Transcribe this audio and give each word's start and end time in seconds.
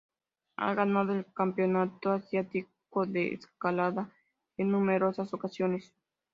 Ha 0.57 0.73
ganado 0.73 1.13
el 1.13 1.27
Campeonato 1.31 2.11
asiático 2.11 3.05
de 3.05 3.35
escalada 3.35 4.09
en 4.57 4.71
numerosas 4.71 5.31
ocasiones. 5.31 5.93